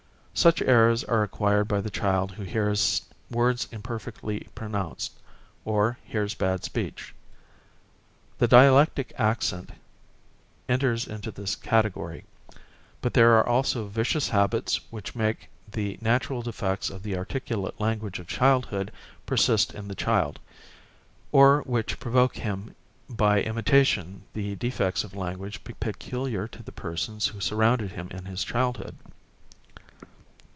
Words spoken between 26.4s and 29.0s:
to the persons who surrounded him in his childhood.